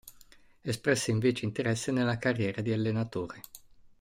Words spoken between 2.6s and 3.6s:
di allenatore.